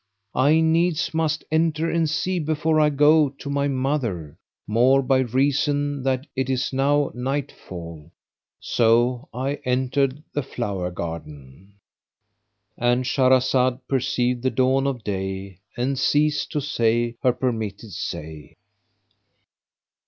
[0.33, 4.35] I needs must enter and see before I go to my mother,
[4.65, 8.09] more by reason that it is now nightfall."
[8.59, 16.61] So I entered the flower garden,—And Shahrazad perceived the dawn of day and ceased to
[16.61, 18.57] say her permitted say.